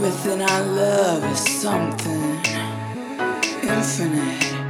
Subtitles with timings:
[0.00, 2.36] Within our love is something
[3.62, 4.65] infinite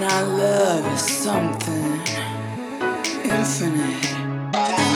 [0.00, 2.00] Within our love is something
[3.22, 4.06] infinite
[4.54, 4.89] and.